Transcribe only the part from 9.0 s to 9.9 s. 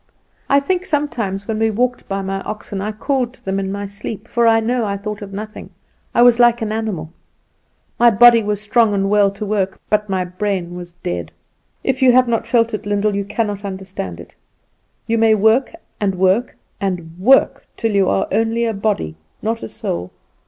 well to work,